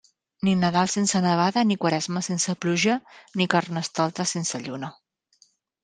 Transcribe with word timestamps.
Ni 0.47 0.53
Nadal 0.61 0.87
sense 0.93 1.21
nevada, 1.25 1.65
ni 1.73 1.77
Quaresma 1.85 2.25
sense 2.29 2.57
pluja, 2.65 2.99
ni 3.41 3.51
Carnestoltes 3.55 4.37
sense 4.39 4.65
lluna. 4.67 4.95